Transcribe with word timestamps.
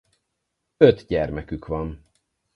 Öt 0.77 1.07
gyermekük 1.07 1.65
van. 1.67 2.05